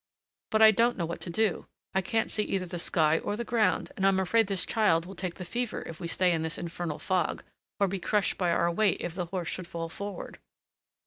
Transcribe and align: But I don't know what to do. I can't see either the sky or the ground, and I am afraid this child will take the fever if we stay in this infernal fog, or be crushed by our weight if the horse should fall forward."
But 0.49 0.63
I 0.63 0.71
don't 0.71 0.97
know 0.97 1.05
what 1.05 1.21
to 1.21 1.29
do. 1.29 1.67
I 1.93 2.01
can't 2.01 2.31
see 2.31 2.41
either 2.41 2.65
the 2.65 2.79
sky 2.79 3.19
or 3.19 3.35
the 3.35 3.43
ground, 3.43 3.91
and 3.95 4.03
I 4.03 4.09
am 4.09 4.19
afraid 4.19 4.47
this 4.47 4.65
child 4.65 5.05
will 5.05 5.13
take 5.13 5.35
the 5.35 5.45
fever 5.45 5.83
if 5.85 5.99
we 5.99 6.07
stay 6.07 6.31
in 6.31 6.41
this 6.41 6.57
infernal 6.57 6.97
fog, 6.97 7.43
or 7.79 7.87
be 7.87 7.99
crushed 7.99 8.35
by 8.35 8.49
our 8.49 8.71
weight 8.71 8.97
if 9.01 9.13
the 9.13 9.25
horse 9.27 9.49
should 9.49 9.67
fall 9.67 9.89
forward." 9.89 10.39